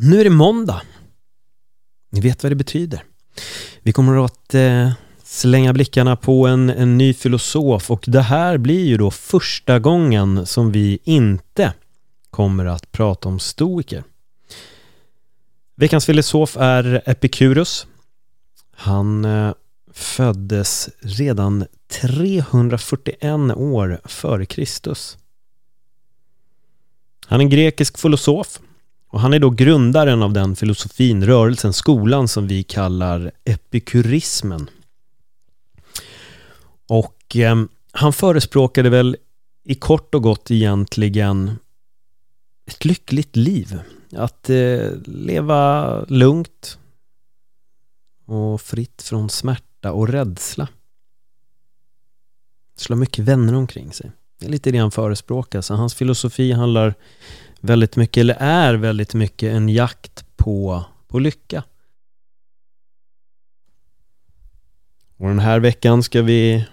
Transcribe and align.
Nu 0.00 0.20
är 0.20 0.24
det 0.24 0.30
måndag. 0.30 0.82
Ni 2.10 2.20
vet 2.20 2.42
vad 2.42 2.52
det 2.52 2.56
betyder. 2.56 3.04
Vi 3.82 3.92
kommer 3.92 4.24
att 4.24 4.54
eh, 4.54 4.92
slänga 5.24 5.72
blickarna 5.72 6.16
på 6.16 6.46
en, 6.46 6.70
en 6.70 6.98
ny 6.98 7.14
filosof 7.14 7.90
och 7.90 8.04
det 8.06 8.20
här 8.20 8.58
blir 8.58 8.84
ju 8.84 8.96
då 8.96 9.10
första 9.10 9.78
gången 9.78 10.46
som 10.46 10.72
vi 10.72 10.98
inte 11.04 11.72
kommer 12.30 12.66
att 12.66 12.92
prata 12.92 13.28
om 13.28 13.38
stoiker. 13.38 14.04
Veckans 15.76 16.06
filosof 16.06 16.56
är 16.56 17.02
Epikurus. 17.06 17.86
Han 18.74 19.24
eh, 19.24 19.52
föddes 19.92 20.88
redan 21.00 21.66
341 21.88 23.22
år 23.56 24.00
före 24.04 24.46
Kristus. 24.46 25.18
Han 27.26 27.40
är 27.40 27.44
en 27.44 27.50
grekisk 27.50 27.98
filosof 27.98 28.60
och 29.08 29.20
han 29.20 29.32
är 29.34 29.38
då 29.38 29.50
grundaren 29.50 30.22
av 30.22 30.32
den 30.32 30.56
filosofin, 30.56 31.26
rörelsen, 31.26 31.72
skolan 31.72 32.28
som 32.28 32.46
vi 32.46 32.62
kallar 32.62 33.32
epikurismen. 33.44 34.70
Och 36.88 37.36
eh, 37.36 37.64
han 37.92 38.12
förespråkade 38.12 38.90
väl 38.90 39.16
i 39.64 39.74
kort 39.74 40.14
och 40.14 40.22
gott 40.22 40.50
egentligen 40.50 41.58
ett 42.66 42.84
lyckligt 42.84 43.36
liv. 43.36 43.80
Att 44.12 44.50
eh, 44.50 44.90
leva 45.04 46.00
lugnt 46.04 46.78
och 48.26 48.60
fritt 48.60 49.02
från 49.02 49.30
smärta 49.30 49.92
och 49.92 50.08
rädsla. 50.08 50.68
Slå 52.76 52.96
mycket 52.96 53.24
vänner 53.24 53.54
omkring 53.54 53.92
sig. 53.92 54.10
Det 54.38 54.46
är 54.46 54.50
lite 54.50 54.70
det 54.70 54.78
han 54.78 54.90
förespråkar. 54.90 55.60
Så 55.60 55.74
hans 55.74 55.94
filosofi 55.94 56.52
handlar 56.52 56.94
väldigt 57.60 57.96
mycket, 57.96 58.20
eller 58.20 58.36
är 58.40 58.74
väldigt 58.74 59.14
mycket, 59.14 59.52
en 59.52 59.68
jakt 59.68 60.24
på, 60.36 60.84
på 61.08 61.18
lycka. 61.18 61.64
Och 65.16 65.28
den 65.28 65.38
här 65.38 65.60
veckan 65.60 66.02
ska 66.02 66.22
vi 66.22 66.66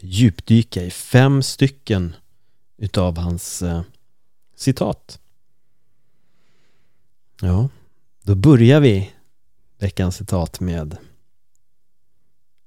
djupdyka 0.00 0.82
i 0.82 0.90
fem 0.90 1.42
stycken 1.42 2.14
utav 2.76 3.18
hans 3.18 3.62
eh, 3.62 3.82
citat. 4.56 5.20
Ja, 7.40 7.68
då 8.22 8.34
börjar 8.34 8.80
vi 8.80 9.12
veckans 9.78 10.16
citat 10.16 10.60
med 10.60 10.96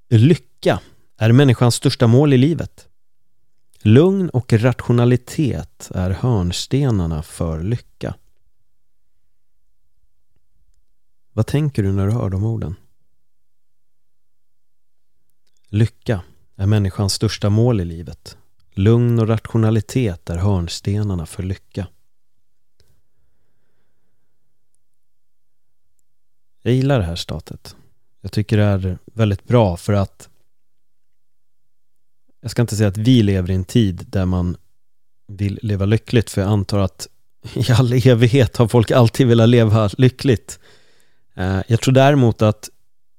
Lycka 0.09 0.79
är 1.17 1.31
människans 1.31 1.75
största 1.75 2.07
mål 2.07 2.33
i 2.33 2.37
livet. 2.37 2.88
Lugn 3.81 4.29
och 4.29 4.53
rationalitet 4.53 5.91
är 5.95 6.09
hörnstenarna 6.09 7.23
för 7.23 7.63
lycka. 7.63 8.15
Vad 11.33 11.47
tänker 11.47 11.83
du 11.83 11.91
när 11.91 12.07
du 12.07 12.13
hör 12.13 12.29
de 12.29 12.43
orden? 12.43 12.75
Lycka 15.67 16.21
är 16.55 16.65
människans 16.65 17.13
största 17.13 17.49
mål 17.49 17.81
i 17.81 17.85
livet. 17.85 18.37
Lugn 18.71 19.19
och 19.19 19.27
rationalitet 19.27 20.29
är 20.29 20.37
hörnstenarna 20.37 21.25
för 21.25 21.43
lycka. 21.43 21.87
Jag 26.61 26.73
gillar 26.73 26.99
det 26.99 27.05
här 27.05 27.15
statet. 27.15 27.75
Jag 28.21 28.31
tycker 28.31 28.57
det 28.57 28.63
är 28.63 28.97
väldigt 29.05 29.43
bra 29.43 29.77
för 29.77 29.93
att 29.93 30.28
jag 32.41 32.51
ska 32.51 32.61
inte 32.61 32.75
säga 32.75 32.89
att 32.89 32.97
vi 32.97 33.23
lever 33.23 33.51
i 33.51 33.55
en 33.55 33.63
tid 33.63 34.05
där 34.07 34.25
man 34.25 34.57
vill 35.27 35.59
leva 35.61 35.85
lyckligt 35.85 36.29
för 36.29 36.41
jag 36.41 36.49
antar 36.49 36.79
att 36.79 37.07
i 37.53 37.71
all 37.71 37.93
evighet 37.93 38.57
har 38.57 38.67
folk 38.67 38.91
alltid 38.91 39.27
velat 39.27 39.49
leva 39.49 39.89
lyckligt. 39.97 40.59
Eh, 41.35 41.61
jag 41.67 41.81
tror 41.81 41.93
däremot 41.93 42.41
att 42.41 42.69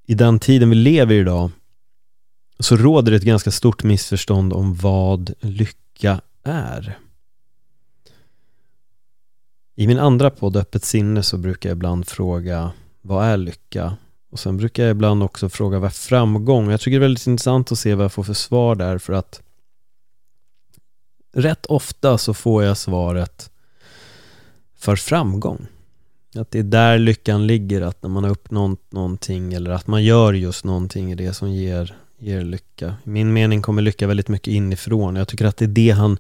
i 0.07 0.15
den 0.15 0.39
tiden 0.39 0.71
vi 0.71 0.75
lever 0.75 1.15
idag 1.15 1.51
så 2.59 2.77
råder 2.77 3.11
det 3.11 3.17
ett 3.17 3.23
ganska 3.23 3.51
stort 3.51 3.83
missförstånd 3.83 4.53
om 4.53 4.75
vad 4.75 5.35
lycka 5.41 6.21
är. 6.43 6.99
I 9.77 9.87
min 9.87 9.99
andra 9.99 10.31
podd 10.31 10.57
Öppet 10.57 10.85
sinne 10.85 11.23
så 11.23 11.39
brukar 11.39 11.69
jag 11.69 11.77
ibland 11.77 12.09
fråga 12.09 12.73
vad 13.03 13.25
är 13.25 13.37
lycka? 13.37 13.97
Och 14.31 14.39
sen 14.39 14.57
brukar 14.57 14.83
jag 14.83 14.91
ibland 14.91 15.23
också 15.23 15.49
fråga 15.49 15.79
vad 15.79 15.93
framgång? 15.93 16.71
Jag 16.71 16.81
tycker 16.81 16.91
det 16.91 16.97
är 16.97 17.09
väldigt 17.09 17.27
intressant 17.27 17.73
att 17.73 17.79
se 17.79 17.95
vad 17.95 18.05
jag 18.05 18.13
får 18.13 18.23
för 18.23 18.35
svar 18.35 18.75
där 18.75 18.99
för 18.99 19.13
att 19.13 19.43
rätt 21.33 21.67
ofta 21.67 22.19
så 22.19 22.35
får 22.35 22.65
jag 22.65 22.77
svaret 22.77 23.51
för 24.77 24.97
framgång. 24.97 25.67
Att 26.35 26.51
det 26.51 26.59
är 26.59 26.63
där 26.63 26.99
lyckan 26.99 27.47
ligger, 27.47 27.81
att 27.81 28.03
när 28.03 28.11
man 28.11 28.25
har 28.25 28.31
uppnått 28.31 28.93
någonting 28.93 29.53
eller 29.53 29.71
att 29.71 29.87
man 29.87 30.05
gör 30.05 30.33
just 30.33 30.65
någonting 30.65 31.11
är 31.11 31.17
det 31.17 31.35
som 31.35 31.53
ger, 31.53 31.97
ger 32.19 32.45
lycka. 32.45 32.95
I 33.05 33.09
min 33.09 33.33
mening 33.33 33.63
kommer 33.63 33.83
lycka 33.83 34.07
väldigt 34.07 34.29
mycket 34.29 34.53
inifrån. 34.53 35.17
Jag 35.17 35.29
tycker 35.29 35.45
att 35.45 35.57
det 35.57 35.65
är 35.65 35.69
det 35.69 35.91
han, 35.91 36.19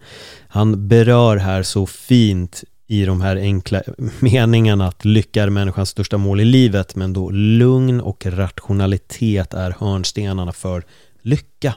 han 0.48 0.88
berör 0.88 1.36
här 1.36 1.62
så 1.62 1.86
fint 1.86 2.64
i 2.90 3.04
de 3.04 3.20
här 3.20 3.36
enkla 3.36 3.82
meningarna 4.18 4.86
att 4.88 5.04
lycka 5.04 5.42
är 5.42 5.50
människans 5.50 5.88
största 5.88 6.18
mål 6.18 6.40
i 6.40 6.44
livet 6.44 6.96
men 6.96 7.12
då 7.12 7.30
lugn 7.30 8.00
och 8.00 8.26
rationalitet 8.26 9.54
är 9.54 9.74
hörnstenarna 9.78 10.52
för 10.52 10.84
lycka. 11.22 11.74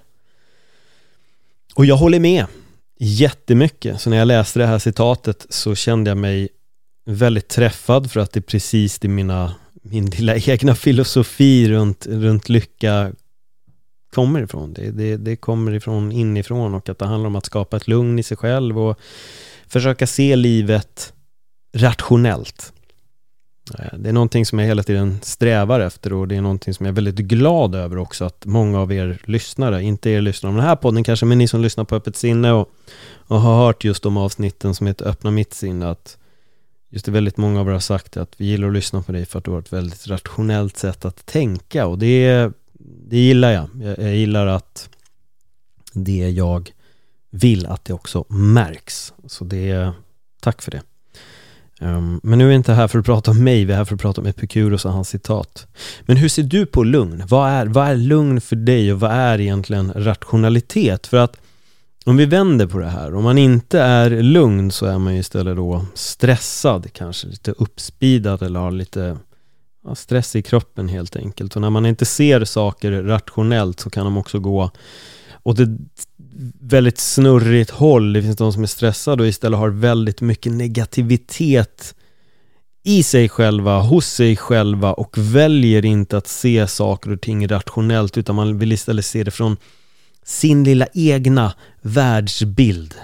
Och 1.76 1.86
jag 1.86 1.96
håller 1.96 2.20
med 2.20 2.46
jättemycket. 3.00 4.02
Så 4.02 4.10
när 4.10 4.18
jag 4.18 4.28
läste 4.28 4.60
det 4.60 4.66
här 4.66 4.80
citatet 4.80 5.46
så 5.50 5.76
kände 5.76 6.10
jag 6.10 6.18
mig 6.18 6.50
väldigt 7.06 7.48
träffad 7.48 8.12
för 8.12 8.20
att 8.20 8.32
det 8.32 8.40
är 8.40 8.42
precis 8.42 9.00
det 9.00 9.08
mina, 9.08 9.56
min 9.74 10.06
lilla 10.06 10.36
egna 10.48 10.76
filosofi 10.76 11.70
runt, 11.70 12.08
runt 12.08 12.50
lycka 12.50 13.12
kommer 14.14 14.42
ifrån. 14.42 14.74
Det, 14.74 14.92
det, 14.92 15.18
det 15.18 15.36
kommer 15.36 15.74
ifrån 15.74 16.12
inifrån 16.12 16.74
och 16.74 16.90
att 16.90 17.00
det 17.00 17.06
handlar 17.06 17.28
om 17.28 17.36
att 17.36 17.46
skapa 17.46 17.78
ett 17.78 17.88
lugn 17.88 18.20
i 18.20 18.24
sig 18.24 18.38
själv 18.38 18.80
och 18.80 19.00
försöka 19.74 20.08
se 20.08 20.36
livet 20.36 21.14
rationellt. 21.76 22.74
Eh, 23.80 23.98
det 23.98 24.10
är 24.10 24.14
någonting 24.14 24.46
som 24.46 24.60
jag 24.60 24.66
hela 24.66 24.84
tiden 24.84 25.20
strävar 25.22 25.80
efter 25.80 26.14
och 26.14 26.28
det 26.28 26.36
är 26.36 26.42
någonting 26.42 26.74
som 26.74 26.86
jag 26.86 26.92
är 26.92 26.96
väldigt 26.96 27.16
glad 27.16 27.76
över 27.76 27.98
också 27.98 28.26
att 28.26 28.46
många 28.46 28.80
av 28.80 28.94
er 28.94 29.22
lyssnare, 29.26 29.84
inte 29.84 30.10
er 30.10 30.22
lyssnare 30.22 30.50
om 30.50 30.56
den 30.56 30.66
här 30.66 30.76
podden 30.76 31.04
kanske, 31.04 31.26
men 31.26 31.38
ni 31.38 31.48
som 31.48 31.62
lyssnar 31.62 31.84
på 31.84 31.96
Öppet 31.96 32.16
sinne 32.16 32.52
och, 32.52 32.70
och 33.14 33.42
har 33.42 33.66
hört 33.66 33.84
just 33.84 34.04
de 34.04 34.18
avsnitten 34.18 34.76
som 34.76 34.88
heter 34.88 35.08
Öppna 35.08 35.32
mitt 35.32 35.54
sinne, 35.54 35.90
att 35.90 36.18
just 36.90 37.06
det 37.06 37.12
väldigt 37.12 37.38
många 37.38 37.60
av 37.60 37.68
er 37.68 37.72
har 37.72 37.80
sagt 37.80 38.18
att 38.18 38.34
vi 38.38 38.46
gillar 38.46 38.68
att 38.68 38.74
lyssna 38.74 39.02
på 39.02 39.12
dig 39.12 39.26
för 39.26 39.40
att 39.40 39.46
du 39.46 39.52
har 39.52 39.60
ett 39.60 39.74
väldigt 39.74 40.08
rationellt 40.08 40.78
sätt 40.78 41.06
att 41.06 41.26
tänka 41.26 41.86
och 41.88 42.00
det, 42.00 42.52
det 43.10 43.18
gillar 43.18 43.52
jag. 43.52 43.70
jag. 43.82 44.00
Jag 44.00 44.16
gillar 44.16 44.48
att 44.48 44.90
det 45.94 46.30
jag 46.30 46.74
vill 47.34 47.66
att 47.66 47.86
det 47.86 47.94
också 47.94 48.26
märks. 48.30 49.14
Så 49.28 49.44
det 49.44 49.70
är, 49.70 49.94
tack 50.42 50.62
för 50.62 50.72
det. 50.72 50.82
Um, 51.82 52.20
men 52.24 52.40
nu 52.40 52.46
är 52.46 52.50
vi 52.50 52.56
inte 52.56 52.74
här 52.74 52.88
för 52.88 53.00
att 53.00 53.06
prata 53.06 53.32
om 53.32 53.44
mig, 53.44 53.66
vi 53.66 53.74
är 53.74 53.78
här 53.78 53.86
för 53.86 53.96
att 53.96 54.02
prata 54.02 54.22
om 54.22 54.28
Epikuros 54.28 54.86
och 54.86 54.92
hans 54.92 55.10
citat. 55.10 55.68
Men 56.02 56.18
hur 56.18 56.30
ser 56.30 56.44
du 56.44 56.66
på 56.66 56.84
lugn? 56.84 57.24
Vad 57.28 57.50
är, 57.50 57.66
vad 57.66 57.88
är 57.88 57.96
lugn 57.96 58.42
för 58.42 58.56
dig 58.56 58.94
och 58.94 59.00
vad 59.00 59.12
är 59.12 59.42
egentligen 59.42 59.94
rationalitet? 59.96 61.08
För 61.08 61.18
att 61.18 61.38
om 62.06 62.18
vi 62.18 62.26
vänder 62.26 62.68
på 62.68 62.78
det 62.78 62.90
här, 62.90 63.16
om 63.16 63.24
man 63.24 63.38
inte 63.38 63.80
är 63.80 64.10
lugn 64.10 64.72
så 64.72 64.86
är 64.86 64.98
man 64.98 65.14
ju 65.14 65.20
istället 65.20 65.56
då 65.56 65.86
stressad, 65.94 66.94
kanske 66.94 67.28
lite 67.28 67.52
uppspidad 67.52 68.42
eller 68.42 68.60
har 68.60 68.72
lite 68.72 69.18
ja, 69.84 69.96
stress 69.96 70.36
i 70.36 70.42
kroppen 70.42 70.88
helt 70.88 71.16
enkelt. 71.16 71.56
Och 71.56 71.62
när 71.62 71.70
man 71.70 71.86
inte 71.86 72.06
ser 72.06 72.46
saker 72.46 72.92
rationellt 72.92 73.80
så 73.80 73.90
kan 73.90 74.06
de 74.06 74.18
också 74.18 74.40
gå 74.40 74.72
åt 75.44 75.60
ett 75.60 75.70
väldigt 76.60 76.98
snurrigt 76.98 77.70
håll. 77.70 78.14
Det 78.14 78.22
finns 78.22 78.38
de 78.38 78.54
som 78.54 78.64
är 78.64 78.68
stressade 78.68 79.24
och 79.24 79.30
istället 79.30 79.60
har 79.60 79.70
väldigt 79.70 80.22
mycket 80.22 80.52
negativitet 80.52 81.96
i 82.84 83.04
sig 83.04 83.30
själva, 83.30 83.82
hos 83.82 84.08
sig 84.08 84.36
själva 84.36 84.94
och 84.94 85.18
väljer 85.18 85.86
inte 85.86 86.18
att 86.18 86.28
se 86.28 86.68
saker 86.68 87.12
och 87.12 87.22
ting 87.22 87.48
rationellt 87.48 88.18
utan 88.18 88.36
man 88.36 88.60
vill 88.60 88.72
istället 88.72 89.06
se 89.06 89.24
det 89.24 89.32
från 89.32 89.58
sin 90.24 90.64
lilla 90.64 90.88
egna 90.94 91.54
världsbild. 91.82 92.96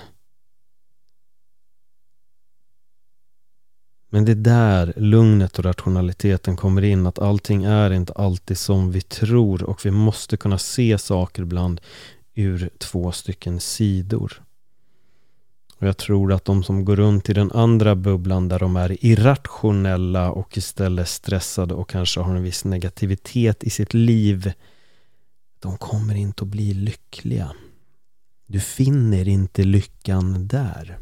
Men 4.11 4.25
det 4.25 4.31
är 4.31 4.35
där 4.35 4.93
lugnet 4.95 5.59
och 5.59 5.65
rationaliteten 5.65 6.55
kommer 6.55 6.81
in, 6.81 7.07
att 7.07 7.19
allting 7.19 7.63
är 7.63 7.91
inte 7.91 8.13
alltid 8.13 8.57
som 8.57 8.91
vi 8.91 9.01
tror 9.01 9.63
och 9.63 9.85
vi 9.85 9.91
måste 9.91 10.37
kunna 10.37 10.57
se 10.57 10.97
saker 10.97 11.41
ibland 11.41 11.81
ur 12.39 12.69
två 12.77 13.11
stycken 13.11 13.59
sidor. 13.59 14.43
Och 15.77 15.87
jag 15.87 15.97
tror 15.97 16.33
att 16.33 16.45
de 16.45 16.63
som 16.63 16.85
går 16.85 16.95
runt 16.95 17.29
i 17.29 17.33
den 17.33 17.51
andra 17.51 17.95
bubblan 17.95 18.47
där 18.47 18.59
de 18.59 18.75
är 18.75 19.05
irrationella 19.05 20.31
och 20.31 20.57
istället 20.57 21.07
stressade 21.07 21.73
och 21.73 21.89
kanske 21.89 22.19
har 22.19 22.35
en 22.35 22.43
viss 22.43 22.65
negativitet 22.65 23.63
i 23.63 23.69
sitt 23.69 23.93
liv, 23.93 24.53
de 25.59 25.77
kommer 25.77 26.15
inte 26.15 26.43
att 26.43 26.47
bli 26.47 26.73
lyckliga. 26.73 27.51
Du 28.45 28.59
finner 28.59 29.27
inte 29.27 29.63
lyckan 29.63 30.47
där. 30.47 30.99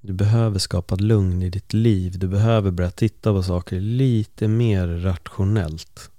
Du 0.00 0.12
behöver 0.12 0.58
skapa 0.58 0.96
lugn 0.96 1.42
i 1.42 1.50
ditt 1.50 1.72
liv. 1.72 2.18
Du 2.18 2.28
behöver 2.28 2.70
börja 2.70 2.90
titta 2.90 3.32
på 3.32 3.42
saker 3.42 3.80
lite 3.80 4.48
mer 4.48 4.86
rationellt. 4.86 6.10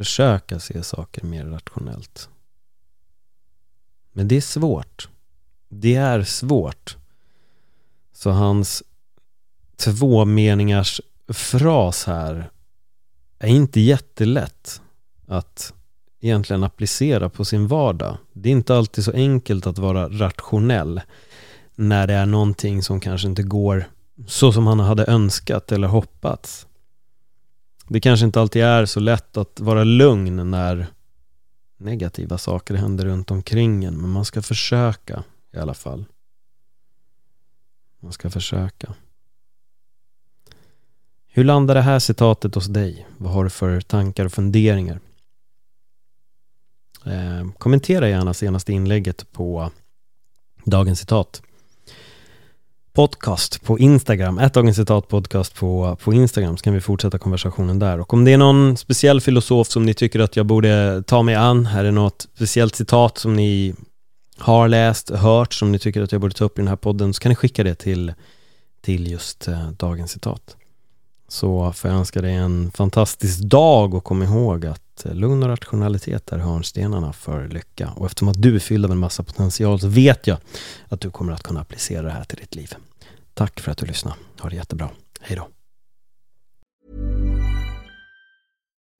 Försöka 0.00 0.60
se 0.60 0.82
saker 0.82 1.24
mer 1.24 1.44
rationellt. 1.44 2.28
Men 4.12 4.28
det 4.28 4.36
är 4.36 4.40
svårt. 4.40 5.08
Det 5.68 5.94
är 5.94 6.22
svårt. 6.22 6.96
Så 8.12 8.30
hans 8.30 8.82
två 9.76 10.24
meningars 10.24 11.00
fras 11.28 12.04
här 12.04 12.50
är 13.38 13.48
inte 13.48 13.80
jättelätt 13.80 14.82
att 15.26 15.74
egentligen 16.20 16.64
applicera 16.64 17.28
på 17.28 17.44
sin 17.44 17.66
vardag. 17.66 18.16
Det 18.32 18.48
är 18.48 18.52
inte 18.52 18.76
alltid 18.76 19.04
så 19.04 19.12
enkelt 19.12 19.66
att 19.66 19.78
vara 19.78 20.08
rationell 20.08 21.00
när 21.74 22.06
det 22.06 22.14
är 22.14 22.26
någonting 22.26 22.82
som 22.82 23.00
kanske 23.00 23.28
inte 23.28 23.42
går 23.42 23.84
så 24.26 24.52
som 24.52 24.66
han 24.66 24.80
hade 24.80 25.04
önskat 25.04 25.72
eller 25.72 25.88
hoppats. 25.88 26.66
Det 27.92 28.00
kanske 28.00 28.26
inte 28.26 28.40
alltid 28.40 28.62
är 28.62 28.86
så 28.86 29.00
lätt 29.00 29.36
att 29.36 29.60
vara 29.60 29.84
lugn 29.84 30.50
när 30.50 30.86
negativa 31.78 32.38
saker 32.38 32.74
händer 32.74 33.04
runt 33.04 33.30
omkring 33.30 33.84
en, 33.84 33.96
men 33.96 34.10
man 34.10 34.24
ska 34.24 34.42
försöka 34.42 35.24
i 35.52 35.58
alla 35.58 35.74
fall. 35.74 36.04
Man 38.00 38.12
ska 38.12 38.30
försöka. 38.30 38.94
Hur 41.26 41.44
landar 41.44 41.74
det 41.74 41.80
här 41.80 41.98
citatet 41.98 42.54
hos 42.54 42.66
dig? 42.66 43.06
Vad 43.18 43.32
har 43.32 43.44
du 43.44 43.50
för 43.50 43.80
tankar 43.80 44.24
och 44.24 44.32
funderingar? 44.32 45.00
Eh, 47.06 47.52
kommentera 47.58 48.08
gärna 48.08 48.34
senaste 48.34 48.72
inlägget 48.72 49.32
på 49.32 49.70
dagens 50.64 51.00
citat 51.00 51.42
podcast 53.00 53.62
på 53.62 53.78
Instagram, 53.78 54.38
ett 54.38 54.54
dagens 54.54 54.76
citat 54.76 55.08
podcast 55.08 55.54
på, 55.54 55.96
på 56.02 56.12
Instagram, 56.12 56.56
så 56.56 56.64
kan 56.64 56.74
vi 56.74 56.80
fortsätta 56.80 57.18
konversationen 57.18 57.78
där. 57.78 58.00
Och 58.00 58.14
om 58.14 58.24
det 58.24 58.32
är 58.32 58.38
någon 58.38 58.76
speciell 58.76 59.20
filosof 59.20 59.68
som 59.68 59.86
ni 59.86 59.94
tycker 59.94 60.20
att 60.20 60.36
jag 60.36 60.46
borde 60.46 61.02
ta 61.06 61.22
mig 61.22 61.34
an, 61.34 61.66
är 61.66 61.84
det 61.84 61.90
något 61.90 62.26
speciellt 62.34 62.76
citat 62.76 63.18
som 63.18 63.34
ni 63.34 63.74
har 64.38 64.68
läst, 64.68 65.10
hört, 65.10 65.52
som 65.52 65.72
ni 65.72 65.78
tycker 65.78 66.02
att 66.02 66.12
jag 66.12 66.20
borde 66.20 66.34
ta 66.34 66.44
upp 66.44 66.58
i 66.58 66.60
den 66.60 66.68
här 66.68 66.76
podden, 66.76 67.14
så 67.14 67.20
kan 67.20 67.30
ni 67.30 67.36
skicka 67.36 67.64
det 67.64 67.74
till, 67.74 68.12
till 68.80 69.10
just 69.10 69.48
eh, 69.48 69.70
dagens 69.70 70.10
citat. 70.10 70.56
Så 71.28 71.72
får 71.72 71.90
jag 71.90 71.98
önska 71.98 72.22
dig 72.22 72.34
en 72.34 72.70
fantastisk 72.70 73.40
dag 73.40 73.94
och 73.94 74.04
kom 74.04 74.22
ihåg 74.22 74.66
att 74.66 75.04
eh, 75.04 75.14
lugn 75.14 75.42
och 75.42 75.48
rationalitet 75.48 76.32
är 76.32 76.38
hörnstenarna 76.38 77.12
för 77.12 77.48
lycka. 77.48 77.90
Och 77.96 78.06
eftersom 78.06 78.28
att 78.28 78.42
du 78.42 78.54
är 78.54 78.60
fylld 78.60 78.84
av 78.84 78.90
en 78.90 78.98
massa 78.98 79.22
potential 79.22 79.80
så 79.80 79.88
vet 79.88 80.26
jag 80.26 80.38
att 80.88 81.00
du 81.00 81.10
kommer 81.10 81.32
att 81.32 81.42
kunna 81.42 81.60
applicera 81.60 82.02
det 82.02 82.10
här 82.10 82.24
till 82.24 82.38
ditt 82.38 82.54
liv. 82.54 82.74
Tack 83.40 83.60
för 83.60 83.72
att 83.72 83.78
du 83.78 83.86
lyssnade. 83.86 84.16
Ha 84.40 84.48
det 84.48 84.56
jättebra. 84.56 84.90
Hej 85.20 85.36
då. 85.36 85.48